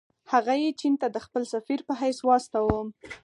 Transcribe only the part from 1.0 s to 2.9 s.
ته د خپل سفیر په حیث واستاوه.